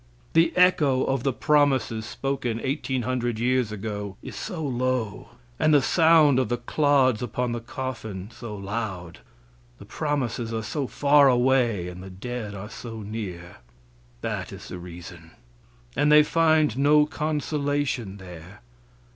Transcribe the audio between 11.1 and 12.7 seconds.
away, and the dead are